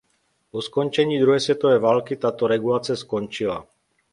Po 0.51 0.61
skončení 0.61 1.19
druhé 1.19 1.39
světové 1.39 1.79
války 1.79 2.15
tato 2.15 2.47
regulace 2.47 2.95
skončila. 2.97 3.67